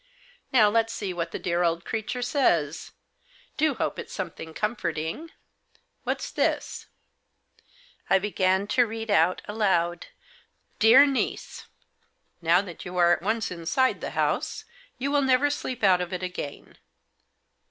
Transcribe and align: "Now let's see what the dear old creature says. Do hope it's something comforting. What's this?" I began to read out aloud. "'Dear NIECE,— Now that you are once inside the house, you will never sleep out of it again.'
"Now 0.51 0.67
let's 0.67 0.91
see 0.93 1.13
what 1.13 1.29
the 1.29 1.37
dear 1.37 1.61
old 1.61 1.85
creature 1.85 2.23
says. 2.23 2.93
Do 3.55 3.75
hope 3.75 3.99
it's 3.99 4.11
something 4.11 4.51
comforting. 4.55 5.29
What's 6.05 6.31
this?" 6.31 6.87
I 8.09 8.17
began 8.17 8.65
to 8.69 8.87
read 8.87 9.11
out 9.11 9.43
aloud. 9.47 10.07
"'Dear 10.79 11.05
NIECE,— 11.05 11.67
Now 12.41 12.61
that 12.63 12.83
you 12.83 12.97
are 12.97 13.19
once 13.21 13.51
inside 13.51 14.01
the 14.01 14.09
house, 14.17 14.65
you 14.97 15.11
will 15.11 15.21
never 15.21 15.51
sleep 15.51 15.83
out 15.83 16.01
of 16.01 16.11
it 16.11 16.23
again.' 16.23 16.79